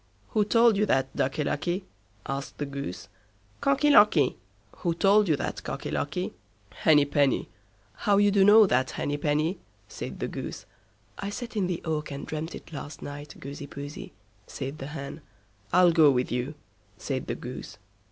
[0.29, 1.85] "Who told you that, Ducky Lucky?"
[2.25, 3.07] asked the Goose.
[3.61, 4.35] "Cocky Locky."
[4.77, 6.33] "Who told you that, Cocky Locky?"
[6.71, 7.49] "Henny Penny."
[7.97, 10.65] "How you do know that, Henny Penny?" said the Goose.
[11.19, 14.11] "I sat in the oak and dreamt it last night, Goosey Poosey",
[14.47, 15.21] said the Hen.
[15.71, 16.55] "I'll go with you",
[16.97, 17.77] said the Goose.